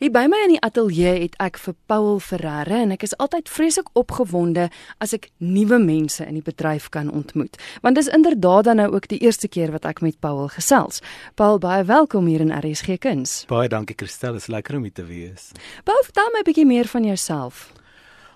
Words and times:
Hier 0.00 0.08
by 0.08 0.22
my 0.32 0.38
in 0.46 0.54
die 0.54 0.60
ateljee 0.64 1.10
het 1.26 1.34
ek 1.44 1.58
vir 1.60 1.74
Paul 1.92 2.22
Ferreira 2.24 2.78
en 2.80 2.94
ek 2.94 3.02
is 3.04 3.12
altyd 3.20 3.50
vreeslik 3.52 3.90
opgewonde 4.00 4.70
as 5.04 5.10
ek 5.12 5.26
nuwe 5.44 5.76
mense 5.76 6.24
in 6.24 6.38
die 6.38 6.46
bedryf 6.46 6.86
kan 6.94 7.10
ontmoet. 7.12 7.58
Want 7.84 8.00
dis 8.00 8.08
inderdaad 8.08 8.64
dan 8.70 8.80
nou 8.80 8.86
ook 8.94 9.10
die 9.12 9.18
eerste 9.20 9.50
keer 9.52 9.74
wat 9.76 9.84
ek 9.84 10.00
met 10.00 10.16
Paul 10.24 10.48
gesels. 10.54 11.02
Paul, 11.36 11.60
baie 11.60 11.84
welkom 11.84 12.30
hier 12.32 12.40
in 12.40 12.48
RSG 12.48 12.96
Kuns. 12.96 13.42
Baie 13.52 13.68
dankie 13.68 13.98
Christel, 14.00 14.40
is 14.40 14.48
lekker 14.48 14.80
om 14.80 14.88
hier 14.88 14.96
te 14.96 15.04
wees. 15.04 15.50
Paul, 15.84 16.00
vertel 16.08 16.32
my 16.32 16.40
'n 16.40 16.48
bietjie 16.48 16.66
meer 16.66 16.88
van 16.88 17.04
jouself. 17.04 17.68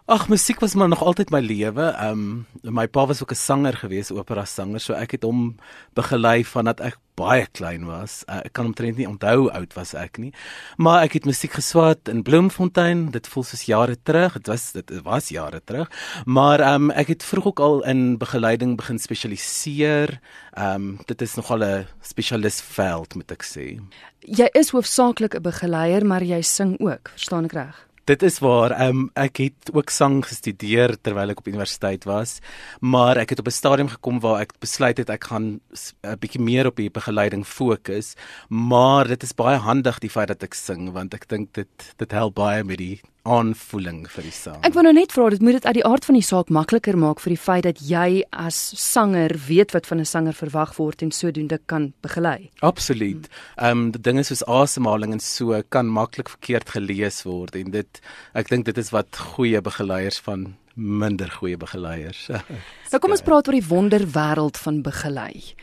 Ag, 0.06 0.28
musiek 0.28 0.60
was 0.60 0.74
maar 0.74 0.88
nog 0.88 1.02
altyd 1.02 1.30
my 1.32 1.40
lewe. 1.40 1.82
Ehm 1.82 2.44
um, 2.62 2.74
my 2.76 2.84
pa 2.88 3.06
was 3.06 3.22
ook 3.22 3.30
'n 3.30 3.34
sanger 3.34 3.76
gewees, 3.76 4.10
opera 4.10 4.44
sanger, 4.44 4.80
so 4.80 4.92
ek 4.92 5.10
het 5.10 5.22
hom 5.22 5.56
begelei 5.94 6.44
vandat 6.44 6.80
ek 6.80 6.98
baie 7.14 7.46
klein 7.46 7.86
was. 7.86 8.22
Uh, 8.28 8.44
ek 8.44 8.52
kan 8.52 8.66
omtrent 8.66 8.96
nie 8.96 9.08
onthou 9.08 9.36
hoe 9.36 9.50
oud 9.52 9.72
was 9.74 9.94
ek 9.94 10.18
nie. 10.18 10.32
Maar 10.76 11.02
ek 11.02 11.12
het 11.12 11.24
musiek 11.24 11.52
geswat 11.52 12.08
in 12.08 12.22
Bloemfontein. 12.22 13.10
Dit 13.10 13.26
voel 13.26 13.42
soos 13.42 13.64
jare 13.64 13.96
terug. 14.02 14.32
Dit 14.32 14.46
was 14.46 14.72
dit 14.72 15.02
was 15.02 15.28
jare 15.28 15.62
terug. 15.64 15.88
Maar 16.24 16.60
ehm 16.60 16.74
um, 16.74 16.90
ek 16.90 17.08
het 17.08 17.24
vroeg 17.24 17.46
ook 17.46 17.60
al 17.60 17.84
in 17.84 18.18
begeleiding 18.18 18.76
begin 18.76 18.98
spesialiseer. 18.98 20.20
Ehm 20.52 20.74
um, 20.74 20.98
dit 21.06 21.22
is 21.22 21.34
nogal 21.34 21.64
'n 21.64 21.86
spesialis 22.02 22.60
veld 22.60 23.14
moet 23.14 23.30
ek 23.30 23.42
sê. 23.42 23.80
Jy 24.20 24.48
is 24.52 24.70
hoofsaaklik 24.70 25.34
'n 25.34 25.42
begeleier, 25.42 26.06
maar 26.06 26.22
jy 26.22 26.42
sing 26.42 26.78
ook, 26.80 27.08
verstaan 27.08 27.44
ek 27.44 27.52
reg? 27.52 27.93
Dit 28.04 28.22
is 28.22 28.36
waar. 28.44 28.74
Um, 28.84 29.06
ek 29.16 29.38
het 29.40 29.70
ook 29.72 29.88
sang 29.88 30.18
gestudeer 30.28 30.92
terwyl 31.00 31.32
ek 31.32 31.38
op 31.40 31.46
universiteit 31.48 32.04
was, 32.04 32.36
maar 32.84 33.16
ek 33.16 33.32
het 33.32 33.40
op 33.40 33.48
'n 33.48 33.56
stadium 33.56 33.88
gekom 33.88 34.20
waar 34.20 34.42
ek 34.42 34.52
besluit 34.60 34.98
het 35.00 35.08
ek 35.08 35.24
gaan 35.24 35.60
'n 36.04 36.18
bietjie 36.20 36.40
meer 36.40 36.66
op 36.66 36.76
die 36.76 36.90
begeleiding 36.90 37.46
fokus, 37.46 38.14
maar 38.48 39.08
dit 39.08 39.22
is 39.22 39.32
baie 39.32 39.56
handig 39.56 39.98
die 40.00 40.10
feit 40.10 40.28
dat 40.28 40.42
ek 40.42 40.54
sing 40.54 40.92
want 40.92 41.14
ek 41.14 41.28
dink 41.28 41.54
dit 41.54 41.94
dit 41.96 42.12
help 42.12 42.34
baie 42.34 42.62
met 42.64 42.78
die 42.78 43.00
aanvoeling 43.24 44.04
vir 44.12 44.26
die 44.26 44.32
sang. 44.34 44.58
Ek 44.66 44.74
wou 44.76 44.84
nou 44.84 44.92
net 44.96 45.12
vra, 45.16 45.30
dit 45.32 45.42
moet 45.44 45.58
dit 45.58 45.66
uit 45.66 45.78
die 45.78 45.84
aard 45.88 46.04
van 46.04 46.18
die 46.18 46.24
saak 46.24 46.50
makliker 46.52 46.98
maak 47.00 47.22
vir 47.24 47.34
die 47.34 47.40
feit 47.40 47.64
dat 47.66 47.80
jy 47.84 48.22
as 48.30 48.58
sanger 48.80 49.34
weet 49.48 49.72
wat 49.76 49.88
van 49.90 50.00
'n 50.00 50.04
sanger 50.04 50.36
verwag 50.36 50.76
word 50.76 51.02
en 51.02 51.10
sodoende 51.10 51.58
kan 51.66 51.92
begelei. 52.02 52.50
Absoluut. 52.60 53.28
Ehm 53.56 53.70
um, 53.70 53.90
die 53.92 54.00
dinge 54.00 54.22
soos 54.22 54.44
asemhaling 54.44 55.12
en 55.12 55.20
so 55.20 55.62
kan 55.68 55.86
maklik 55.86 56.28
verkeerd 56.28 56.70
gelees 56.70 57.24
word 57.24 57.56
en 57.56 57.70
dit 57.70 58.00
ek 58.34 58.48
dink 58.48 58.64
dit 58.64 58.78
is 58.78 58.90
wat 58.90 59.16
goeie 59.16 59.60
begeleiers 59.60 60.18
van 60.18 60.54
minder 60.74 61.30
goeie 61.30 61.56
begeleiers. 61.56 62.28
nou 62.90 63.00
kom 63.00 63.14
ons 63.14 63.22
praat 63.22 63.48
oor 63.48 63.54
die 63.54 63.68
wonderwêreld 63.68 64.58
van 64.58 64.82
begelei. 64.82 65.54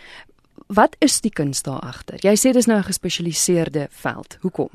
Wat 0.71 0.95
is 1.03 1.19
die 1.19 1.31
kuns 1.31 1.63
daar 1.65 1.81
agter? 1.83 2.19
Jy 2.23 2.35
sê 2.39 2.51
dis 2.55 2.67
nou 2.67 2.77
'n 2.79 2.87
gespesialiseerde 2.87 3.87
veld. 3.91 4.37
Hoekom? 4.41 4.69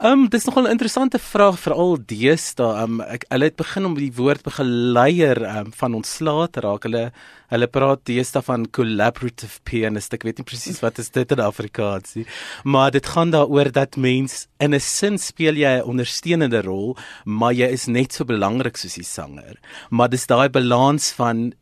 Ehm 0.00 0.12
um, 0.12 0.28
dis 0.28 0.44
nogal 0.44 0.64
'n 0.64 0.70
interessante 0.70 1.18
vraag 1.18 1.58
veral 1.58 1.96
deesdae. 1.96 2.74
Ehm 2.76 3.00
um, 3.00 3.00
ek 3.00 3.24
hulle 3.28 3.44
het 3.44 3.56
begin 3.56 3.84
om 3.84 3.94
die 3.94 4.12
woord 4.12 4.42
begeleier 4.42 5.40
um, 5.58 5.72
van 5.72 5.94
ontslae 5.94 6.48
te 6.50 6.60
raak. 6.60 6.82
Hulle 6.82 7.12
hulle 7.48 7.66
praat 7.66 8.04
deesdae 8.04 8.42
van 8.42 8.66
collaborative 8.70 9.60
pianist. 9.64 10.12
Ek 10.12 10.22
weet 10.22 10.38
nie 10.38 10.44
presies 10.44 10.80
wat 10.80 10.98
is 10.98 11.10
dit 11.10 11.32
in 11.32 11.40
Afrikaans 11.40 12.14
nie. 12.14 12.26
Maar 12.64 12.90
dit 12.90 13.06
gaan 13.06 13.30
daaroor 13.30 13.72
dat 13.72 13.96
mens 13.96 14.46
in 14.58 14.74
'n 14.74 14.80
sin 14.80 15.18
speel 15.18 15.54
jy 15.54 15.80
'n 15.80 15.88
ondersteunende 15.88 16.62
rol, 16.62 16.96
maar 17.24 17.52
jy 17.52 17.66
is 17.66 17.86
net 17.86 18.12
so 18.12 18.24
belangrik 18.24 18.76
soos 18.76 18.94
die 18.94 19.04
sanger. 19.04 19.56
Maar 19.90 20.08
dis 20.08 20.26
daai 20.26 20.48
balans 20.48 21.12
van 21.12 21.52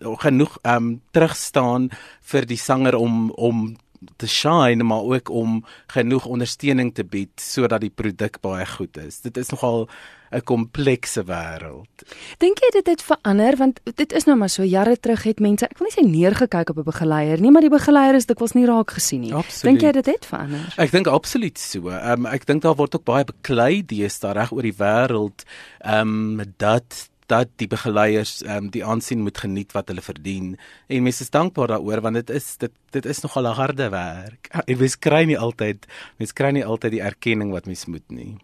genoeg 0.00 0.58
ehm 0.62 0.76
um, 0.76 1.00
terugstaan 1.10 1.90
vir 2.20 2.46
die 2.46 2.60
sanger 2.60 2.96
om 2.96 3.30
om 3.30 3.76
te 4.16 4.28
shine 4.28 4.84
maar 4.84 5.02
ook 5.02 5.28
om 5.28 5.64
genoeg 5.86 6.26
ondersteuning 6.26 6.94
te 6.94 7.04
bied 7.04 7.40
sodat 7.40 7.80
die 7.80 7.90
produk 7.90 8.40
baie 8.40 8.66
goed 8.66 8.96
is. 8.96 9.20
Dit 9.20 9.36
is 9.36 9.48
nogal 9.48 9.88
'n 10.30 10.42
komplekse 10.42 11.22
wêreld. 11.24 12.02
Dink 12.38 12.58
jy 12.58 12.70
dit 12.70 12.86
het 12.86 13.02
verander 13.02 13.56
want 13.56 13.80
dit 13.84 14.12
is 14.12 14.24
nou 14.24 14.36
maar 14.36 14.50
so 14.50 14.62
jare 14.62 14.96
terug 15.00 15.22
het 15.22 15.40
mense 15.40 15.64
ek 15.64 15.78
wil 15.78 15.88
nie 15.88 15.96
sê 15.96 16.06
neergekyk 16.08 16.70
op 16.70 16.78
'n 16.78 16.82
begeleier 16.82 17.40
nie, 17.40 17.50
maar 17.50 17.62
die 17.62 17.70
begeleier 17.70 18.14
is 18.14 18.26
dikwels 18.26 18.52
nie 18.52 18.66
raak 18.66 18.90
gesien 18.90 19.20
nie. 19.20 19.32
Dink 19.62 19.80
jy 19.80 19.92
dit 19.92 20.06
het 20.06 20.26
verander? 20.26 20.74
Ek 20.76 20.90
dink 20.90 21.06
absoluut 21.06 21.58
so. 21.58 21.88
Ehm 21.88 22.26
um, 22.26 22.26
ek 22.26 22.46
dink 22.46 22.62
daar 22.62 22.74
word 22.74 22.94
ook 22.94 23.04
baie 23.04 23.24
beklei 23.24 23.86
deesdae 23.86 24.32
reg 24.32 24.52
oor 24.52 24.62
die 24.62 24.76
wêreld 24.78 25.44
ehm 25.80 26.40
um, 26.40 26.54
dat 26.56 27.08
dat 27.26 27.48
die 27.56 27.68
begeleiers 27.68 28.42
ehm 28.42 28.66
um, 28.66 28.70
die 28.70 28.84
aansien 28.84 29.22
moet 29.22 29.38
geniet 29.38 29.72
wat 29.72 29.88
hulle 29.88 30.02
verdien 30.02 30.56
en 30.86 31.02
mense 31.02 31.22
is 31.26 31.30
dankbaar 31.30 31.74
daaroor 31.74 32.00
want 32.00 32.20
dit 32.22 32.30
is 32.30 32.56
dit 32.56 32.72
dit 32.90 33.06
is 33.06 33.22
nogal 33.22 33.48
'n 33.50 33.58
harde 33.60 33.88
werk. 33.90 34.50
Wens 34.80 34.98
kry 34.98 35.24
nie 35.24 35.38
altyd 35.38 35.86
mense 36.18 36.34
kry 36.34 36.50
nie 36.50 36.64
altyd 36.64 36.90
die 36.90 37.02
erkenning 37.02 37.50
wat 37.52 37.66
mens 37.66 37.86
moet 37.86 38.08
nie. 38.10 38.36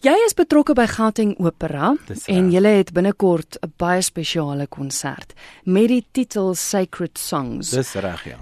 Jy 0.00 0.14
is 0.26 0.32
betrokke 0.32 0.72
by 0.72 0.86
Gauteng 0.88 1.34
Opera 1.44 1.90
en 2.26 2.46
jy 2.50 2.62
het 2.64 2.92
binnekort 2.92 3.58
'n 3.60 3.72
baie 3.76 4.02
spesiale 4.02 4.66
konsert 4.66 5.34
met 5.64 5.88
die 5.88 6.04
titel 6.12 6.54
Sacred 6.54 7.18
Songs. 7.18 7.70
Dis 7.70 7.94
reg, 7.94 8.24
ja. 8.24 8.38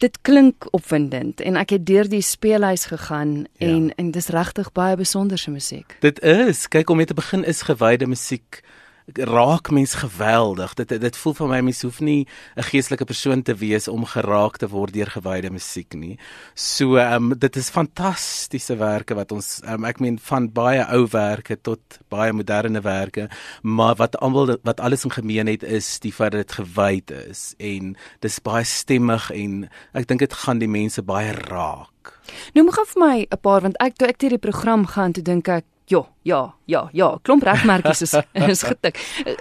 Dit 0.00 0.18
klink 0.24 0.64
opwindend 0.72 1.40
en 1.44 1.58
ek 1.60 1.74
het 1.76 1.82
deur 1.86 2.08
die 2.08 2.22
speelhuis 2.24 2.86
gegaan 2.88 3.34
ja. 3.60 3.66
en 3.68 3.90
en 4.00 4.10
dis 4.10 4.30
regtig 4.32 4.72
baie 4.72 4.96
besonderse 4.96 5.50
musiek. 5.52 5.96
Dit 6.00 6.22
is, 6.24 6.64
kyk 6.72 6.88
om 6.90 6.96
mee 6.96 7.06
te 7.06 7.14
begin 7.14 7.44
is 7.44 7.60
gewyde 7.68 8.08
musiek 8.08 8.62
raak 9.06 9.70
mens 9.70 9.94
geweldig. 9.94 10.74
Dit 10.74 10.88
dit 11.00 11.16
voel 11.16 11.34
vir 11.34 11.48
my 11.48 11.60
mens 11.60 11.82
hoef 11.82 12.00
nie 12.00 12.26
'n 12.56 12.62
geestelike 12.62 13.04
persoon 13.04 13.42
te 13.42 13.54
wees 13.54 13.88
om 13.88 14.04
geraak 14.04 14.56
te 14.56 14.68
word 14.68 14.92
deur 14.92 15.10
gewyde 15.10 15.50
musiek 15.50 15.94
nie. 15.94 16.18
So 16.54 16.96
ehm 16.96 17.32
um, 17.32 17.38
dit 17.38 17.56
is 17.56 17.70
fantastiese 17.70 18.76
werke 18.76 19.14
wat 19.14 19.32
ons 19.32 19.60
um, 19.64 19.84
ek 19.84 20.00
meen 20.00 20.18
van 20.18 20.52
baie 20.52 20.86
ou 20.92 21.06
werke 21.10 21.56
tot 21.56 21.80
baie 22.08 22.32
moderne 22.32 22.80
werke, 22.80 23.28
maar 23.62 23.94
wat 23.94 24.16
almal 24.16 24.56
wat 24.62 24.80
alles 24.80 25.04
in 25.04 25.10
gemeen 25.10 25.46
het 25.46 25.62
is 25.62 25.98
die 26.00 26.12
feit 26.12 26.32
dat 26.32 26.46
dit 26.46 26.52
gewyd 26.52 27.10
is 27.10 27.54
en 27.58 27.96
dis 28.20 28.40
baie 28.40 28.64
stemmig 28.64 29.30
en 29.30 29.68
ek 29.92 30.06
dink 30.06 30.20
dit 30.20 30.32
gaan 30.32 30.58
die 30.58 30.68
mense 30.68 31.02
baie 31.02 31.32
raak. 31.32 32.20
Moet 32.54 32.74
gou 32.74 32.86
vir 32.86 33.06
my 33.06 33.26
'n 33.30 33.40
paar 33.42 33.60
want 33.60 33.76
ek 33.80 33.96
toe 33.96 34.08
ek 34.08 34.20
hierdie 34.20 34.38
program 34.38 34.86
gaan 34.86 35.12
toe 35.12 35.22
dink 35.22 35.48
ek 35.48 35.64
Ja, 35.90 36.04
ja, 36.22 36.54
ja, 36.68 36.88
ja, 36.92 37.08
klomp 37.22 37.44
regmerkies 37.48 38.02
is 38.02 38.12
is 38.52 38.62
getik. 38.66 38.98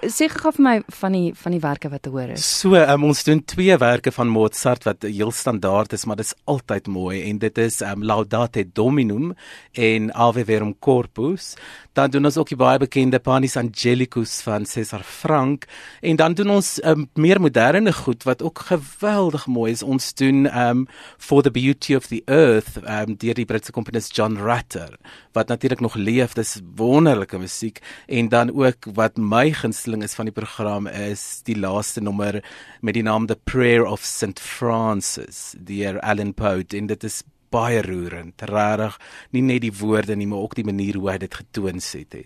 Sê 0.08 0.30
gou 0.32 0.52
vir 0.56 0.64
my 0.64 0.76
van 1.02 1.16
die 1.16 1.34
van 1.36 1.56
die 1.56 1.62
werke 1.64 1.92
wat 1.92 2.06
te 2.06 2.14
hoor 2.14 2.32
is. 2.36 2.46
So, 2.62 2.78
um, 2.80 3.04
ons 3.10 3.24
doen 3.28 3.42
twee 3.44 3.76
werke 3.82 4.14
van 4.16 4.32
Mozart 4.32 4.88
wat 4.88 5.04
heel 5.04 5.34
standaard 5.36 5.94
is, 5.94 6.06
maar 6.08 6.22
dit 6.22 6.30
is 6.30 6.38
altyd 6.48 6.88
mooi 6.88 7.20
en 7.28 7.42
dit 7.42 7.62
is 7.66 7.82
um, 7.84 8.06
Laudate 8.08 8.64
Dominum 8.64 9.34
en 9.76 10.10
Ave 10.16 10.46
Verum 10.48 10.74
Corpus. 10.80 11.54
Dan 11.98 12.14
doen 12.14 12.30
ons 12.30 12.38
ook 12.40 12.54
die 12.54 12.60
baie 12.60 12.80
bekende 12.80 13.20
Panis 13.20 13.58
Angelicus 13.60 14.40
van 14.46 14.64
Cesar 14.66 15.04
Franck 15.04 15.68
en 16.00 16.16
dan 16.16 16.38
doen 16.38 16.56
ons 16.56 16.78
um, 16.88 17.10
meer 17.20 17.42
moderne 17.44 17.92
goed 17.94 18.24
wat 18.24 18.44
ook 18.46 18.64
geweldig 18.72 19.50
mooi 19.52 19.74
is. 19.76 19.84
Ons 19.84 20.14
doen 20.16 20.48
um 20.48 20.88
For 21.20 21.44
the 21.44 21.52
Beauty 21.52 21.98
of 22.00 22.08
the 22.08 22.24
Earth 22.32 22.80
um 22.86 23.18
deur 23.20 23.36
die 23.36 23.48
Britse 23.50 23.76
komponis 23.76 24.08
John 24.16 24.40
Rutter 24.40 24.96
wat 25.36 25.52
natuurlik 25.52 25.84
nog 25.84 26.00
leef. 26.00 26.34
Dis 26.34 26.56
wonderlike 26.80 27.40
musiek 27.40 27.82
en 28.08 28.30
dan 28.32 28.54
ook 28.56 28.88
wat 28.98 29.20
my 29.20 29.52
gunsteling 29.54 30.04
is 30.06 30.16
van 30.18 30.30
die 30.30 30.36
program 30.36 30.88
is 30.88 31.42
die 31.48 31.58
laaste 31.60 32.02
nommer 32.02 32.40
met 32.82 32.96
die 32.98 33.04
naam 33.04 33.28
The 33.28 33.38
Prayer 33.44 33.86
of 33.86 34.06
St 34.08 34.40
Francis 34.40 35.54
deur 35.60 36.00
Alan 36.00 36.34
Poe 36.34 36.64
en 36.64 36.88
dit 36.88 37.04
is 37.04 37.22
baie 37.50 37.82
roerend, 37.82 38.42
regtig, 38.46 38.98
nie 39.34 39.42
net 39.42 39.64
die 39.66 39.74
woorde 39.74 40.16
nie, 40.16 40.28
maar 40.30 40.46
ook 40.46 40.54
die 40.58 40.68
manier 40.68 41.00
hoe 41.00 41.10
hy 41.10 41.18
dit 41.24 41.40
getoon 41.42 41.82
het. 41.82 42.20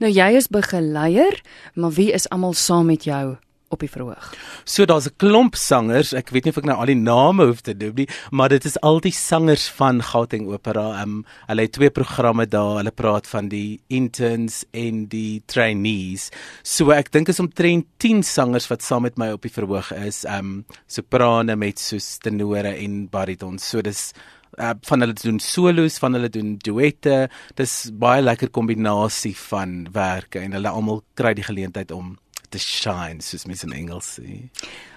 Nou 0.00 0.10
jy 0.12 0.30
is 0.38 0.48
begeleier, 0.48 1.36
maar 1.74 1.92
wie 1.98 2.12
is 2.16 2.28
almal 2.32 2.56
saam 2.56 2.88
met 2.88 3.04
jou 3.04 3.36
op 3.68 3.82
die 3.84 3.90
verhoog. 3.90 4.32
So 4.64 4.84
daar's 4.84 5.06
'n 5.06 5.16
klomp 5.16 5.56
sangers, 5.56 6.12
ek 6.12 6.30
weet 6.30 6.44
nie 6.44 6.50
of 6.50 6.58
ek 6.58 6.64
nou 6.64 6.76
al 6.78 6.86
die 6.86 6.94
name 6.94 7.46
hoef 7.46 7.60
te 7.60 7.74
noem 7.74 7.94
nie, 7.94 8.08
maar 8.30 8.48
dit 8.48 8.64
is 8.64 8.80
al 8.80 9.00
die 9.00 9.12
sangers 9.12 9.68
van 9.68 10.02
Gauteng 10.02 10.46
Opera. 10.48 11.02
Um 11.02 11.24
hulle 11.46 11.62
het 11.62 11.72
twee 11.72 11.90
programme 11.90 12.46
daar. 12.46 12.76
Hulle 12.76 12.90
praat 12.90 13.26
van 13.26 13.48
die 13.48 13.80
interns 13.88 14.64
en 14.72 15.06
die 15.06 15.42
trainees. 15.46 16.30
So 16.62 16.90
ek 16.90 17.12
dink 17.12 17.28
is 17.28 17.40
omtrent 17.40 17.86
10 17.98 18.22
sangers 18.22 18.68
wat 18.68 18.82
saam 18.82 19.02
met 19.02 19.18
my 19.18 19.30
op 19.32 19.42
die 19.42 19.52
verhoog 19.52 19.92
is. 19.92 20.24
Um 20.24 20.64
soprane 20.86 21.56
met 21.56 21.78
soos 21.78 22.18
tenore 22.18 22.74
en 22.76 23.08
bariton. 23.08 23.58
So 23.58 23.82
dis 23.82 24.12
uh, 24.58 24.74
van 24.82 25.00
hulle 25.00 25.12
doen 25.12 25.38
solos, 25.42 25.98
van 25.98 26.16
hulle 26.16 26.30
doen 26.32 26.56
duette. 26.64 27.28
Dis 27.58 27.90
baie 27.92 28.22
lekker 28.22 28.50
kombinasie 28.54 29.34
van 29.48 29.86
werke 29.94 30.42
en 30.42 30.56
hulle 30.56 30.72
almal 30.72 31.02
kry 31.18 31.34
die 31.38 31.46
geleentheid 31.46 31.92
om 31.94 32.16
te 32.48 32.60
shine 32.62 33.22
soos 33.24 33.46
mens 33.46 33.64
in 33.66 33.74
Engels 33.76 34.18
sê. 34.18 34.40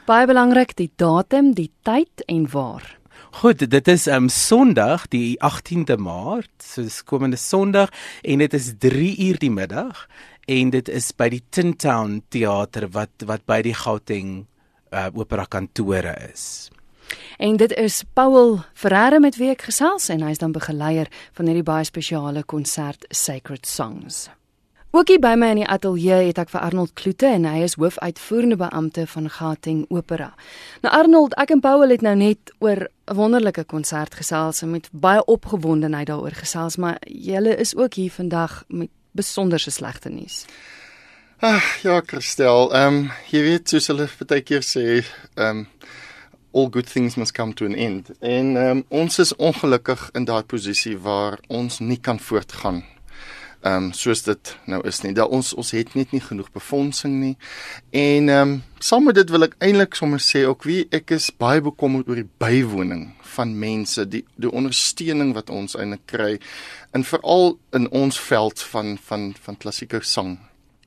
Baie 0.07 0.27
belangrik 0.29 0.75
die 0.79 0.89
datum, 0.95 1.53
die 1.57 1.69
tyd 1.85 2.25
en 2.27 2.47
waar. 2.51 2.97
Goed, 3.39 3.63
dit 3.71 3.87
is 3.87 4.07
um 4.11 4.27
Sondag 4.29 5.05
die 5.13 5.37
18de 5.39 5.95
Maart, 5.97 6.51
so 6.59 6.83
dis 6.83 6.99
komende 7.07 7.37
Sondag 7.39 7.93
en 8.23 8.43
dit 8.43 8.53
is 8.53 8.73
3 8.79 9.11
uur 9.27 9.39
die 9.39 9.51
middag 9.53 10.07
en 10.51 10.73
dit 10.73 10.89
is 10.89 11.11
by 11.15 11.29
die 11.31 11.43
Tin 11.49 11.75
Town 11.79 12.19
Theater 12.29 12.89
wat 12.91 13.23
wat 13.29 13.45
by 13.47 13.61
die 13.63 13.75
Gauteng 13.77 14.47
uh, 14.91 15.07
Opera 15.13 15.45
kantore 15.45 16.15
is. 16.27 16.69
En 17.39 17.57
dit 17.57 17.71
is 17.79 18.03
Paul 18.13 18.59
Ferreira 18.73 19.19
met 19.19 19.39
wie 19.39 19.51
ek 19.53 19.69
gesels 19.69 20.09
en 20.13 20.23
hy's 20.27 20.43
dan 20.43 20.55
begeleier 20.55 21.09
van 21.37 21.47
hierdie 21.47 21.65
baie 21.67 21.87
spesiale 21.87 22.43
konsert 22.43 23.07
Sacred 23.09 23.65
Songs. 23.67 24.27
Ook 24.91 25.07
hier 25.07 25.21
by 25.23 25.37
my 25.39 25.53
in 25.53 25.61
die 25.61 25.67
ateljee 25.71 26.25
het 26.27 26.39
ek 26.41 26.49
vir 26.51 26.65
Arnold 26.65 26.91
Kloete 26.99 27.29
en 27.31 27.45
hy 27.47 27.61
is 27.63 27.77
hoofuitvoerende 27.79 28.57
beampte 28.59 29.05
van 29.07 29.29
Gauteng 29.31 29.85
Opera. 29.87 30.33
Nou 30.83 30.91
Arnold, 30.91 31.37
ek 31.39 31.53
en 31.55 31.61
Paul 31.63 31.85
het 31.87 32.03
nou 32.03 32.11
net 32.19 32.51
oor 32.59 32.89
'n 33.07 33.15
wonderlike 33.15 33.63
konsert 33.71 34.19
gesels 34.19 34.61
en 34.61 34.71
met 34.71 34.89
baie 34.91 35.23
opgewondenheid 35.25 36.07
daaroor 36.07 36.35
gesels, 36.35 36.75
maar 36.75 36.99
julle 37.07 37.55
is 37.55 37.75
ook 37.75 37.93
hier 37.93 38.11
vandag 38.11 38.63
met 38.67 38.89
besonderse 39.11 39.71
slegte 39.71 40.09
nuus. 40.09 40.45
Ag 41.39 41.81
ja, 41.83 42.01
Christel, 42.05 42.73
ehm 42.73 42.87
um, 42.87 43.11
jy 43.31 43.41
weet 43.41 43.69
soos 43.69 43.87
hulle 43.87 44.09
baie 44.27 44.41
keer 44.41 44.61
sê, 44.61 45.05
ehm 45.35 45.57
um, 45.57 45.67
all 46.53 46.67
good 46.69 46.91
things 46.91 47.15
must 47.15 47.33
come 47.33 47.53
to 47.53 47.65
an 47.65 47.75
end. 47.75 48.11
En 48.19 48.57
ehm 48.57 48.77
um, 48.77 48.85
ons 48.89 49.19
is 49.19 49.35
ongelukkig 49.35 50.09
in 50.13 50.25
daai 50.25 50.43
posisie 50.43 50.97
waar 50.97 51.39
ons 51.47 51.79
nie 51.79 51.99
kan 51.99 52.19
voortgaan 52.19 52.83
ehm 53.61 53.83
um, 53.83 53.93
soos 53.93 54.23
dit 54.25 54.57
nou 54.65 54.81
is 54.87 55.01
nie. 55.03 55.13
Dat 55.13 55.29
ons 55.29 55.53
ons 55.53 55.71
het 55.71 55.93
net 55.95 56.11
nie 56.11 56.21
genoeg 56.21 56.51
befondsing 56.51 57.19
nie. 57.21 57.35
En 57.91 58.29
ehm 58.29 58.41
um, 58.41 58.63
saam 58.79 59.05
met 59.05 59.15
dit 59.15 59.29
wil 59.29 59.45
ek 59.45 59.55
eintlik 59.59 59.95
sommer 59.95 60.19
sê 60.19 60.45
ook 60.49 60.65
wie 60.65 60.87
ek 60.91 61.11
is 61.17 61.29
baie 61.37 61.61
bekommerd 61.61 62.09
oor 62.09 62.17
die 62.17 62.29
bywoning 62.41 63.11
van 63.35 63.57
mense, 63.59 64.07
die 64.07 64.25
die 64.35 64.51
ondersteuning 64.51 65.33
wat 65.37 65.49
ons 65.49 65.77
eintlik 65.77 66.05
kry 66.05 66.31
en 66.91 67.03
veral 67.03 67.59
in 67.77 67.89
ons 67.89 68.19
veld 68.19 68.61
van 68.73 68.97
van 69.09 69.33
van 69.45 69.57
klassieke 69.57 70.01
sang. 70.03 70.39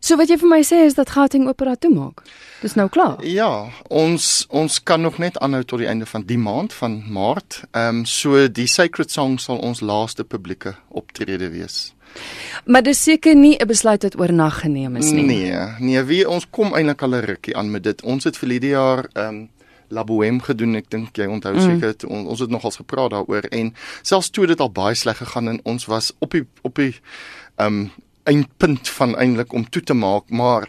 So 0.04 0.18
wat 0.20 0.28
jy 0.28 0.36
vir 0.36 0.50
my 0.50 0.58
sê 0.60 0.82
is 0.84 0.98
dat 0.98 1.14
Gauteng 1.14 1.46
Opera 1.48 1.78
toemaak. 1.80 2.18
Dis 2.60 2.74
nou 2.76 2.90
klaar. 2.92 3.22
Ja, 3.24 3.70
ons 3.88 4.44
ons 4.52 4.76
kan 4.84 5.00
nog 5.00 5.16
net 5.16 5.38
aanhou 5.40 5.62
tot 5.64 5.80
die 5.80 5.88
einde 5.88 6.04
van 6.04 6.26
die 6.28 6.36
maand 6.36 6.76
van 6.76 6.98
Maart. 7.08 7.62
Ehm 7.70 8.02
um, 8.02 8.04
so 8.04 8.44
die 8.52 8.68
Sacred 8.68 9.14
Song 9.14 9.38
sal 9.40 9.62
ons 9.64 9.80
laaste 9.80 10.28
publieke 10.28 10.74
optrede 10.92 11.48
wees. 11.56 11.93
Maar 12.64 12.82
dis 12.82 13.02
seker 13.02 13.36
nie 13.36 13.56
'n 13.58 13.66
besluit 13.66 14.02
wat 14.02 14.18
oornag 14.18 14.60
geneem 14.60 14.96
is 14.96 15.10
nie. 15.10 15.26
Nee, 15.26 15.58
nee, 15.78 16.02
wie 16.02 16.28
ons 16.28 16.46
kom 16.50 16.74
eintlik 16.74 17.02
al 17.02 17.14
'n 17.14 17.24
rukkie 17.24 17.56
aan 17.56 17.70
met 17.70 17.82
dit. 17.82 18.02
Ons 18.02 18.24
het 18.24 18.36
vir 18.36 18.48
die 18.48 18.68
jaar 18.68 19.08
ehm 19.12 19.28
um, 19.28 19.48
La 19.88 20.04
Bohème 20.04 20.40
gedoen. 20.40 20.74
Ek 20.74 20.90
dink 20.90 21.16
jy 21.16 21.26
onthou 21.26 21.54
mm. 21.54 21.60
seker 21.60 22.08
on, 22.08 22.26
ons 22.26 22.40
het 22.40 22.50
nogals 22.50 22.76
gepraat 22.76 23.10
daaroor 23.10 23.44
en 23.50 23.74
selfs 24.02 24.30
toe 24.30 24.46
dit 24.46 24.60
al 24.60 24.70
baie 24.70 24.94
sleg 24.94 25.16
gegaan 25.16 25.48
en 25.48 25.60
ons 25.62 25.86
was 25.86 26.12
op 26.18 26.30
die 26.30 26.46
op 26.62 26.74
die 26.74 26.94
ehm 27.56 27.66
um, 27.66 27.90
eindpunt 28.24 28.88
van 28.88 29.16
eintlik 29.16 29.52
om 29.52 29.68
toe 29.68 29.82
te 29.82 29.94
maak, 29.94 30.30
maar 30.30 30.68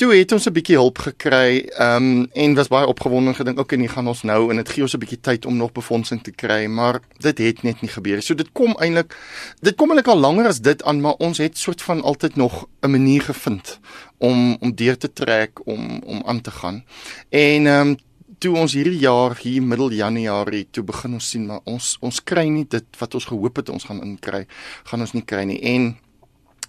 toe 0.00 0.14
het 0.14 0.32
ons 0.32 0.46
'n 0.46 0.52
bietjie 0.52 0.76
hulp 0.76 0.98
gekry, 0.98 1.68
ehm 1.76 1.96
um, 1.96 2.28
en 2.32 2.54
was 2.54 2.68
baie 2.68 2.86
opgewonde 2.86 3.34
gedink, 3.34 3.58
okay, 3.58 3.78
nie 3.78 3.88
gaan 3.88 4.06
ons 4.06 4.22
nou 4.22 4.50
en 4.50 4.56
dit 4.56 4.68
gee 4.68 4.82
ons 4.82 4.94
'n 4.94 4.98
bietjie 4.98 5.20
tyd 5.20 5.46
om 5.46 5.56
nog 5.56 5.72
befondsing 5.72 6.22
te 6.22 6.30
kry, 6.30 6.66
maar 6.66 7.00
dit 7.18 7.38
het 7.38 7.62
net 7.62 7.80
nie 7.80 7.90
gebeur 7.90 8.14
nie. 8.14 8.22
So 8.22 8.34
dit 8.34 8.52
kom 8.52 8.76
eintlik 8.78 9.16
dit 9.60 9.76
kom 9.76 9.88
eintlik 9.90 10.08
al 10.08 10.20
langer 10.20 10.46
as 10.46 10.60
dit 10.60 10.82
aan, 10.82 11.00
maar 11.00 11.14
ons 11.18 11.38
het 11.38 11.58
soort 11.58 11.82
van 11.82 12.02
altyd 12.02 12.36
nog 12.36 12.66
'n 12.82 12.90
manier 12.90 13.22
gevind 13.22 13.80
om 14.18 14.56
om 14.60 14.74
deur 14.74 14.96
te 14.96 15.12
trek 15.12 15.66
om 15.66 16.02
om 16.04 16.22
aan 16.26 16.40
te 16.40 16.50
gaan. 16.50 16.84
En 17.28 17.66
ehm 17.66 17.88
um, 17.88 17.96
toe 18.40 18.56
ons 18.56 18.72
hierdie 18.72 19.00
jaar 19.02 19.34
hier 19.42 19.62
middel 19.62 19.92
Januarie 19.92 20.66
toe 20.72 20.84
begin 20.88 21.18
ons 21.18 21.26
sien 21.32 21.42
maar 21.46 21.60
ons 21.68 21.96
ons 22.00 22.20
kry 22.24 22.46
nie 22.48 22.64
dit 22.72 23.00
wat 23.00 23.16
ons 23.18 23.26
gehoop 23.28 23.60
het 23.60 23.68
ons 23.68 23.84
gaan 23.84 24.00
inkry 24.04 24.46
gaan 24.88 25.04
ons 25.04 25.12
nie 25.16 25.24
kry 25.32 25.42
nie 25.50 25.58
en 25.74 25.90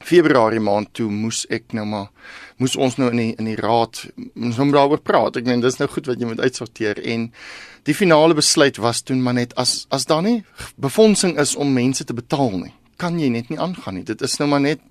Februarie 0.07 0.61
maand 0.63 0.91
toe 0.97 1.09
moes 1.11 1.45
ek 1.49 1.75
nou 1.77 1.85
maar 1.85 2.09
moes 2.61 2.75
ons 2.75 2.97
nou 3.01 3.09
in 3.13 3.21
die 3.21 3.31
in 3.39 3.49
die 3.49 3.57
raad 3.59 4.03
ons 4.35 4.59
nou 4.59 4.69
daaroor 4.73 5.01
praat. 5.01 5.37
Ek 5.37 5.47
meen 5.49 5.63
dis 5.63 5.79
nou 5.81 5.89
goed 5.91 6.09
wat 6.11 6.21
jy 6.21 6.29
moet 6.29 6.43
uitsorteer 6.43 7.01
en 7.13 7.31
die 7.89 7.97
finale 7.97 8.37
besluit 8.37 8.77
was 8.77 9.01
toe 9.01 9.17
maar 9.17 9.37
net 9.39 9.55
as 9.57 9.85
as 9.89 10.05
daar 10.09 10.21
nie 10.25 10.43
befondsing 10.77 11.37
is 11.41 11.55
om 11.55 11.73
mense 11.73 12.05
te 12.05 12.17
betaal 12.17 12.59
nie 12.59 12.75
kan 13.01 13.17
jy 13.17 13.31
net 13.33 13.49
nie 13.49 13.57
aangaan 13.57 13.97
nie. 13.97 14.05
Dit 14.05 14.21
is 14.21 14.37
nou 14.37 14.47
maar 14.51 14.61
net 14.61 14.81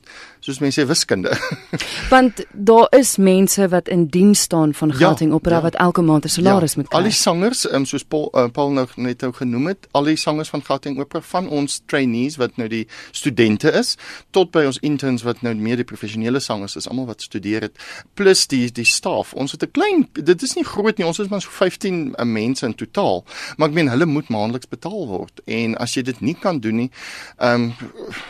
soos 0.41 0.59
mense 0.61 0.81
sê 0.81 0.87
wiskunde. 0.89 1.33
Want 2.13 2.45
daar 2.53 2.87
is 2.97 3.17
mense 3.17 3.69
wat 3.69 3.89
in 3.89 4.07
diens 4.07 4.41
staan 4.41 4.75
van 4.75 4.93
Gauteng 4.95 5.31
ja, 5.31 5.37
Opera 5.37 5.57
ja. 5.57 5.63
wat 5.63 5.75
elke 5.75 6.03
maand 6.03 6.25
'n 6.25 6.29
salaris 6.29 6.73
ja, 6.73 6.79
moet 6.81 6.89
kry. 6.89 6.99
Al 6.99 7.05
die 7.05 7.13
sangers, 7.13 7.73
um, 7.73 7.85
soos 7.85 8.05
Paul 8.05 8.31
uh, 8.35 8.49
Paul 8.49 8.71
nou 8.71 8.87
net 8.97 9.21
nou 9.21 9.33
genoem 9.33 9.67
het, 9.67 9.89
al 9.91 10.05
die 10.05 10.17
sangers 10.17 10.49
van 10.49 10.63
Gauteng 10.65 10.99
Opera 10.99 11.21
van 11.21 11.49
ons 11.49 11.83
trainees 11.87 12.37
wat 12.37 12.57
nou 12.57 12.69
die 12.69 12.87
studente 13.11 13.73
is, 13.73 13.97
tot 14.31 14.51
by 14.51 14.65
ons 14.65 14.79
interns 14.79 15.23
wat 15.23 15.43
nou 15.43 15.55
meer 15.55 15.77
die 15.77 15.85
professionele 15.85 16.41
sangers 16.41 16.77
is, 16.77 16.89
almal 16.89 17.07
wat 17.07 17.23
studeer 17.23 17.61
het, 17.61 17.77
plus 18.15 18.47
die 18.47 18.73
die 18.73 18.85
staf. 18.85 19.35
Ons 19.35 19.53
het 19.53 19.63
'n 19.63 19.71
klein 19.71 20.09
dit 20.13 20.43
is 20.43 20.55
nie 20.55 20.65
groot 20.65 20.99
nie. 20.99 21.07
Ons 21.07 21.19
is 21.19 21.29
maar 21.29 21.41
so 21.41 21.51
15 21.51 22.15
uh, 22.19 22.25
mense 22.25 22.67
in 22.67 22.75
totaal. 22.75 23.25
Maar 23.57 23.69
ek 23.69 23.75
meen 23.75 23.89
hulle 23.89 24.07
moet 24.07 24.29
maandeliks 24.29 24.69
betaal 24.69 25.07
word. 25.07 25.41
En 25.45 25.77
as 25.77 25.95
jy 25.95 26.03
dit 26.03 26.21
nie 26.21 26.35
kan 26.35 26.61
doen 26.61 26.77
nie, 26.77 26.91
ehm 27.37 27.63
um, 27.63 27.75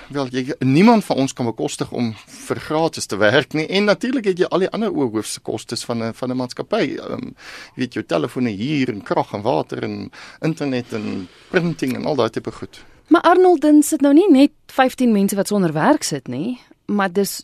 wel 0.08 0.26
jy 0.30 0.54
niemand 0.58 1.04
van 1.04 1.16
ons 1.16 1.32
kan 1.32 1.46
bekostig 1.46 1.69
om 1.90 2.14
vir 2.48 2.60
gratis 2.60 3.06
te 3.06 3.16
werk 3.16 3.54
nie 3.54 3.66
en 3.68 3.84
natuurlik 3.84 4.24
het 4.24 4.38
jy 4.38 4.48
al 4.50 4.64
die 4.64 4.70
ander 4.70 4.90
oorhoofse 4.90 5.40
kostes 5.40 5.84
van 5.84 6.02
'n 6.02 6.12
van 6.14 6.30
'n 6.30 6.36
maatskappy. 6.36 6.98
Ehm 6.98 7.12
um, 7.12 7.34
jy 7.74 7.80
weet 7.82 7.94
jou 7.94 8.04
telefone 8.04 8.50
hier 8.50 8.88
en 8.88 9.02
krag 9.02 9.32
en 9.34 9.42
water 9.42 9.82
en 9.82 10.10
internet 10.40 10.92
en 10.92 11.28
printing 11.50 11.94
en 11.94 12.06
al 12.06 12.16
daai 12.16 12.30
tipe 12.30 12.50
goed. 12.50 12.84
Maar 13.08 13.22
Arnold 13.22 13.60
dins 13.60 13.88
sit 13.88 14.00
nou 14.00 14.14
nie 14.14 14.30
net 14.30 14.52
15 14.66 15.12
mense 15.12 15.36
wat 15.36 15.48
sonder 15.48 15.72
werk 15.72 16.02
sit 16.02 16.28
nie, 16.28 16.60
maar 16.86 17.12
dis 17.12 17.42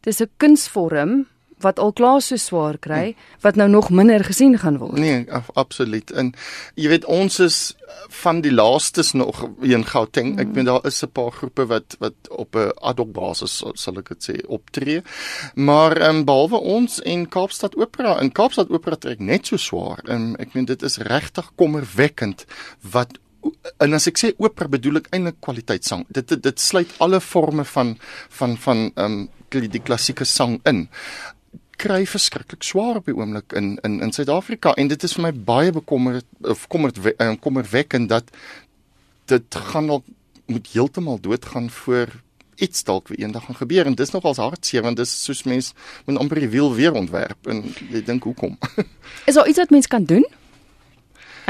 dis 0.00 0.20
'n 0.20 0.30
kunsvorm 0.36 1.26
wat 1.60 1.78
al 1.78 1.92
klaar 1.92 2.20
so 2.22 2.36
swaar 2.36 2.78
kry 2.78 3.02
nee. 3.10 3.16
wat 3.40 3.56
nou 3.56 3.68
nog 3.68 3.90
minder 3.90 4.24
gesien 4.24 4.58
gaan 4.58 4.78
word. 4.78 4.98
Nee, 4.98 5.26
absoluut. 5.54 6.10
En 6.10 6.32
jy 6.74 6.88
weet 6.88 7.04
ons 7.04 7.38
is 7.38 7.60
van 8.22 8.40
die 8.40 8.52
laastes 8.52 9.12
nog 9.12 9.42
in 9.66 9.84
Gauteng. 9.86 10.36
Ek 10.40 10.52
weet 10.54 10.68
daar 10.68 10.86
is 10.86 11.02
'n 11.02 11.12
paar 11.12 11.32
groepe 11.32 11.66
wat 11.66 11.96
wat 11.98 12.14
op 12.28 12.56
'n 12.56 12.72
ad 12.80 12.98
hoc 12.98 13.12
basis 13.12 13.62
sal 13.74 13.98
ek 13.98 14.08
dit 14.08 14.30
sê 14.30 14.36
optree. 14.46 15.02
Maar 15.54 15.96
ehm 15.96 16.16
um, 16.16 16.24
behalwe 16.24 16.60
ons 16.60 17.02
en 17.02 17.28
Kaapstad 17.28 17.76
Opera 17.76 18.18
en 18.20 18.32
Kaapstad 18.32 18.70
Opera 18.70 18.96
trek 18.96 19.18
net 19.18 19.46
so 19.46 19.56
swaar. 19.56 19.98
En 20.04 20.36
ek 20.38 20.54
meen 20.54 20.64
dit 20.64 20.82
is 20.82 20.96
regtig 20.96 21.52
kommerwekkend 21.54 22.44
wat 22.80 23.18
en 23.78 23.96
as 23.96 24.06
ek 24.10 24.18
sê 24.20 24.32
opera 24.38 24.68
bedoel 24.68 25.00
ek 25.00 25.10
eintlik 25.14 25.40
kwaliteitssang. 25.40 26.04
Dit, 26.08 26.28
dit 26.28 26.42
dit 26.42 26.60
sluit 26.60 26.94
alle 26.98 27.20
forme 27.20 27.64
van 27.64 27.98
van 28.28 28.56
van 28.56 28.90
ehm 28.94 29.04
um, 29.04 29.28
die 29.50 29.82
klassieke 29.82 30.24
sang 30.24 30.60
in 30.64 30.88
kry 31.80 32.00
verskriklik 32.08 32.64
swaar 32.66 33.00
op 33.00 33.06
die 33.08 33.16
oomblik 33.16 33.54
in 33.56 33.76
in 33.86 34.00
in 34.04 34.12
Suid-Afrika 34.12 34.74
en 34.80 34.90
dit 34.92 35.04
is 35.06 35.14
vir 35.16 35.26
my 35.28 35.32
baie 35.50 35.72
bekommerd 35.72 36.26
of 36.54 36.66
kommerd 36.72 36.98
eh, 37.12 37.32
kommerwekkend 37.40 38.10
dat 38.12 38.32
dit 39.32 39.60
gaan 39.72 39.90
al 39.90 40.02
moet 40.50 40.68
heeltemal 40.72 41.20
doodgaan 41.20 41.70
voor 41.70 42.12
iets 42.60 42.84
dalk 42.84 43.08
weer 43.08 43.22
eendag 43.24 43.44
gaan 43.44 43.56
gebeur 43.56 43.86
en 43.86 43.96
dis 43.96 44.12
nogals 44.12 44.42
hartseer 44.42 44.84
want 44.84 45.00
dis 45.00 45.12
soos 45.24 45.42
mens 45.48 45.72
moet 46.04 46.20
amper 46.20 46.42
die 46.44 46.52
wiel 46.52 46.74
weer 46.74 46.92
ontwerp 46.92 47.48
en 47.48 47.64
jy 47.88 48.04
dink 48.04 48.28
hoekom 48.28 48.58
Is 49.28 49.34
daar 49.34 49.48
iets 49.48 49.58
wat 49.58 49.70
mens 49.70 49.88
kan 49.88 50.04
doen? 50.04 50.26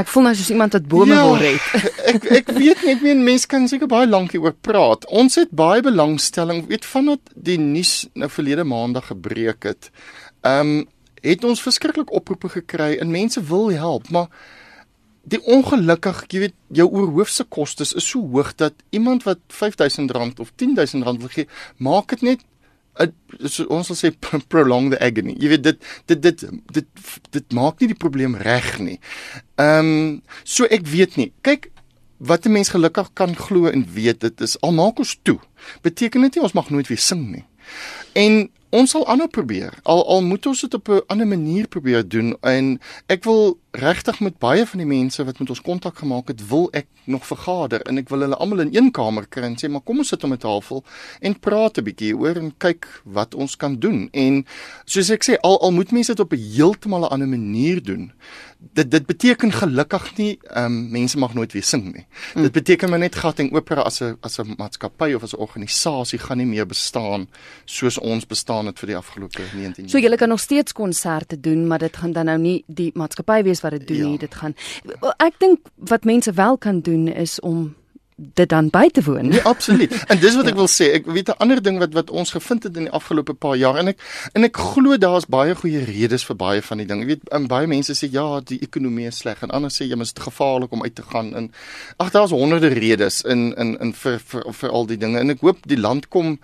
Ek 0.00 0.09
voel 0.09 0.28
nou 0.28 0.35
soos 0.38 0.50
iemand 0.55 0.73
wat 0.73 0.87
bome 0.88 1.14
ja, 1.14 1.25
wil 1.26 1.37
red. 1.37 1.61
ek 2.11 2.26
ek 2.40 2.52
weet 2.57 2.85
nie, 2.85 2.95
ek 2.95 3.02
meen 3.05 3.25
mense 3.26 3.49
kan 3.50 3.67
seker 3.71 3.90
baie 3.90 4.09
lank 4.09 4.35
hieroor 4.35 4.57
praat. 4.67 5.07
Ons 5.09 5.38
het 5.40 5.52
baie 5.57 5.83
belangstelling, 5.85 6.64
weet 6.71 6.87
vandat 6.88 7.35
die 7.35 7.59
nuus 7.61 8.09
nou 8.19 8.31
verlede 8.33 8.67
maandag 8.69 9.11
gebreek 9.12 9.69
het. 9.71 9.93
Ehm 10.43 10.81
um, 10.81 10.88
het 11.21 11.43
ons 11.45 11.61
verskriklik 11.61 12.09
oproepe 12.17 12.49
gekry 12.49 12.95
en 12.97 13.11
mense 13.12 13.43
wil 13.45 13.67
help, 13.76 14.07
maar 14.09 14.31
die 15.29 15.40
ongelukkig, 15.45 16.23
jy 16.33 16.40
weet, 16.47 16.55
jou 16.73 16.87
oorhoofse 16.88 17.45
kostes 17.52 17.93
is 17.93 18.07
so 18.09 18.23
hoog 18.33 18.55
dat 18.57 18.73
iemand 18.97 19.26
wat 19.29 19.43
R5000 19.52 20.40
of 20.40 20.55
R10000 20.57 21.05
wil 21.05 21.29
gee, 21.29 21.45
maak 21.76 22.14
dit 22.14 22.25
net 22.25 22.47
so, 23.47 23.67
ons 23.73 23.90
sal 23.90 23.99
sê 23.99 24.11
prolong 24.52 24.90
the 24.93 25.00
agony. 25.02 25.37
Jy 25.40 25.52
weet 25.55 25.67
dit 25.67 25.90
dit 26.11 26.23
dit 26.23 26.47
dit 26.75 27.11
dit 27.37 27.52
maak 27.57 27.81
nie 27.81 27.90
die 27.93 27.99
probleem 27.99 28.37
reg 28.40 28.73
nie. 28.83 28.99
Ehm 29.61 29.93
um, 29.93 30.17
so 30.45 30.69
ek 30.71 30.88
weet 30.90 31.17
nie. 31.21 31.31
Kyk 31.47 31.71
wat 32.21 32.45
'n 32.45 32.53
mens 32.53 32.69
gelukkig 32.69 33.11
kan 33.12 33.37
glo 33.37 33.67
en 33.67 33.87
weet 33.93 34.21
dit 34.21 34.41
is 34.41 34.61
al 34.61 34.73
maak 34.73 34.99
ons 34.99 35.19
toe. 35.23 35.39
Beteken 35.83 36.21
dit 36.21 36.35
nie 36.35 36.43
ons 36.43 36.53
mag 36.53 36.71
nooit 36.71 36.89
weer 36.89 36.99
sing 36.99 37.31
nie. 37.31 37.45
En 38.12 38.50
ons 38.71 38.91
sal 38.91 39.07
aanhou 39.07 39.29
probeer. 39.29 39.73
Al 39.83 40.07
al 40.07 40.23
moet 40.23 40.47
ons 40.47 40.61
dit 40.61 40.75
op 40.75 40.89
'n 40.89 41.00
ander 41.07 41.27
manier 41.27 41.69
probeer 41.69 42.09
doen 42.09 42.37
en 42.41 42.81
ek 43.07 43.25
wil 43.25 43.59
regtig 43.71 44.21
met 44.21 44.39
baie 44.39 44.67
van 44.67 44.79
die 44.83 44.89
mense 44.89 45.25
wat 45.25 45.39
met 45.39 45.49
ons 45.49 45.62
kontak 45.62 45.99
gemaak 45.99 46.29
het, 46.29 46.43
wil 46.49 46.69
ek 46.73 46.87
nog 47.05 47.27
vergader 47.27 47.83
en 47.87 48.00
ek 48.03 48.09
wil 48.11 48.25
hulle 48.27 48.37
almal 48.37 48.65
in 48.65 48.73
een 48.75 48.91
kamer 48.91 49.29
kry 49.31 49.47
en 49.47 49.57
sê 49.61 49.71
maar 49.71 49.85
kom 49.87 50.03
ons 50.03 50.09
sit 50.09 50.25
om 50.25 50.33
'n 50.33 50.43
tafel 50.43 50.85
en 51.21 51.39
praat 51.39 51.79
'n 51.79 51.85
bietjie 51.85 52.17
oor 52.17 52.37
en 52.37 52.53
kyk 52.59 52.87
wat 53.05 53.35
ons 53.35 53.57
kan 53.57 53.79
doen. 53.79 54.09
En 54.12 54.45
soos 54.85 55.11
ek 55.11 55.25
sê, 55.25 55.39
al 55.41 55.61
al 55.61 55.73
moet 55.73 55.93
mense 55.93 56.12
dit 56.15 56.21
op 56.21 56.33
'n 56.33 56.37
heeltemal 56.57 57.05
'n 57.05 57.12
ander 57.12 57.29
manier 57.29 57.83
doen 57.83 58.12
dit 58.61 58.91
dit 58.91 59.07
beteken 59.07 59.53
gelukkig 59.53 60.17
nie 60.17 60.39
ehm 60.43 60.65
um, 60.65 60.91
mense 60.93 61.19
mag 61.19 61.35
nooit 61.35 61.53
weer 61.53 61.65
sing 61.65 61.85
nie. 61.95 62.05
Mm. 62.35 62.43
Dit 62.43 62.53
beteken 62.53 62.91
maar 62.91 62.99
net 62.99 63.15
Gauteng 63.17 63.53
Opera 63.53 63.83
as 63.83 64.00
'n 64.03 64.17
as 64.21 64.39
'n 64.39 64.55
maatskappy 64.59 65.12
of 65.15 65.23
as 65.23 65.33
'n 65.33 65.41
organisasie 65.41 66.19
gaan 66.19 66.37
nie 66.37 66.47
meer 66.47 66.67
bestaan 66.67 67.29
soos 67.65 67.99
ons 67.99 68.27
bestaan 68.27 68.67
het 68.67 68.79
vir 68.79 68.87
die 68.87 68.97
afgelope 68.97 69.43
19 69.55 69.85
jaar. 69.85 69.91
So 69.91 69.99
julle 69.99 70.17
kan 70.17 70.29
nog 70.29 70.41
steeds 70.41 70.73
konserte 70.73 71.41
doen, 71.41 71.67
maar 71.67 71.79
dit 71.79 71.97
gaan 71.97 72.12
dan 72.12 72.25
nou 72.25 72.39
nie 72.39 72.65
die 72.67 72.91
maatskappy 72.95 73.43
wees 73.43 73.60
wees 73.61 73.71
wat 73.71 73.79
dit 73.79 73.87
doen 73.88 73.97
Ja. 73.97 74.09
nie. 74.09 74.19
Dit 74.19 74.35
gaan 74.35 74.55
ek 75.19 75.38
dink 75.38 75.59
wat 75.76 76.05
mense 76.05 76.33
wel 76.33 76.59
kan 76.59 76.81
doen 76.81 77.09
is 77.09 77.40
om 77.40 77.75
dit 78.37 78.49
dan 78.49 78.69
by 78.69 78.88
te 78.93 79.00
woon. 79.02 79.29
Nee, 79.29 79.40
absoluut. 79.49 79.95
En 80.12 80.19
dis 80.21 80.35
wat 80.37 80.47
ek 80.52 80.55
wil 80.55 80.69
sê. 80.69 80.90
Ek 80.93 81.07
weet 81.07 81.29
'n 81.33 81.38
ander 81.40 81.62
ding 81.62 81.79
wat 81.79 81.95
wat 81.97 82.11
ons 82.11 82.31
gevind 82.31 82.62
het 82.62 82.76
in 82.76 82.83
die 82.85 82.93
afgelope 82.93 83.33
paar 83.33 83.57
jaar 83.57 83.79
en 83.81 83.88
ek 83.88 83.99
en 84.35 84.45
ek 84.45 84.57
glo 84.57 84.99
daar's 84.99 85.25
baie 85.25 85.55
goeie 85.55 85.85
redes 85.85 86.25
vir 86.29 86.37
baie 86.37 86.61
van 86.62 86.79
die 86.79 86.87
dinge. 86.87 87.00
Jy 87.00 87.07
weet, 87.17 87.49
baie 87.49 87.67
mense 87.67 87.93
sê 87.97 88.11
ja, 88.12 88.40
die 88.45 88.61
ekonomie 88.61 89.07
is 89.07 89.19
sleg 89.25 89.40
en 89.43 89.50
ander 89.50 89.71
sê 89.71 89.88
jy 89.88 89.97
moet 89.97 90.12
gevaarlik 90.21 90.73
om 90.73 90.83
uit 90.83 90.95
te 90.95 91.02
gaan 91.02 91.35
en 91.35 91.50
ag 91.97 92.11
daar's 92.11 92.31
honderde 92.31 92.69
redes 92.69 93.23
in 93.25 93.55
in 93.57 93.79
in 93.81 93.93
vir 93.95 94.19
vir 94.21 94.45
vir 94.52 94.71
al 94.71 94.87
die 94.87 94.99
dinge. 94.99 95.19
En 95.19 95.31
ek 95.31 95.40
hoop 95.40 95.59
die 95.67 95.81
land 95.81 96.09
kom 96.09 96.38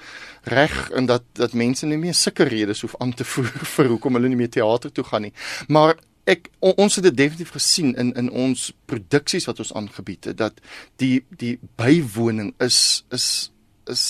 reg 0.44 0.90
en 0.96 1.06
dat 1.06 1.22
dat 1.34 1.52
mense 1.52 1.86
nie 1.86 1.98
meer 1.98 2.14
sulke 2.14 2.44
redes 2.44 2.80
hoef 2.80 2.94
aan 3.00 3.12
te 3.14 3.24
voer 3.24 3.52
vir 3.76 3.86
hoekom 3.88 4.14
hulle 4.14 4.28
nie 4.28 4.36
meer 4.36 4.50
teater 4.50 4.92
toe 4.92 5.04
gaan 5.04 5.22
nie. 5.22 5.32
Maar 5.68 5.96
ek 6.26 6.50
on, 6.58 6.74
ons 6.76 6.98
het 6.98 7.06
dit 7.06 7.16
definitief 7.16 7.54
gesien 7.54 7.94
in 7.94 8.12
in 8.18 8.30
ons 8.30 8.68
produksies 8.90 9.46
wat 9.46 9.62
ons 9.62 9.72
aangebied 9.72 10.32
het 10.32 10.38
dat 10.42 10.60
die 11.02 11.24
die 11.30 11.56
bywoning 11.78 12.54
is 12.58 13.04
is 13.14 13.50
is 13.86 14.04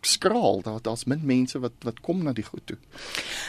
skraal 0.00 0.60
daar 0.62 0.78
daar's 0.82 1.04
min 1.04 1.20
mense 1.24 1.58
wat 1.58 1.72
wat 1.82 2.00
kom 2.00 2.22
na 2.22 2.32
die 2.32 2.44
goed 2.44 2.62
toe. 2.64 2.76